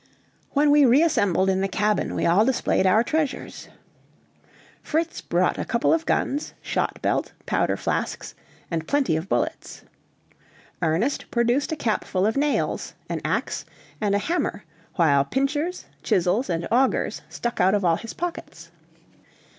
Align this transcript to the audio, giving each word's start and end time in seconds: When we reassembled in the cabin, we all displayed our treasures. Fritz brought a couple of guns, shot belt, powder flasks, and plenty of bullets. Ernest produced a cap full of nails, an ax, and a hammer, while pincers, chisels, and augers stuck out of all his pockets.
When 0.53 0.71
we 0.71 0.83
reassembled 0.83 1.47
in 1.47 1.61
the 1.61 1.67
cabin, 1.67 2.15
we 2.15 2.25
all 2.25 2.43
displayed 2.43 2.87
our 2.87 3.03
treasures. 3.03 3.67
Fritz 4.81 5.21
brought 5.21 5.59
a 5.59 5.63
couple 5.63 5.93
of 5.93 6.07
guns, 6.07 6.55
shot 6.59 6.99
belt, 7.03 7.33
powder 7.45 7.77
flasks, 7.77 8.33
and 8.71 8.87
plenty 8.87 9.15
of 9.15 9.29
bullets. 9.29 9.83
Ernest 10.81 11.29
produced 11.29 11.71
a 11.71 11.75
cap 11.75 12.03
full 12.03 12.25
of 12.25 12.35
nails, 12.35 12.95
an 13.09 13.21
ax, 13.23 13.63
and 14.01 14.15
a 14.15 14.17
hammer, 14.17 14.63
while 14.95 15.23
pincers, 15.23 15.85
chisels, 16.01 16.49
and 16.49 16.67
augers 16.71 17.21
stuck 17.29 17.61
out 17.61 17.75
of 17.75 17.85
all 17.85 17.97
his 17.97 18.15
pockets. 18.15 18.71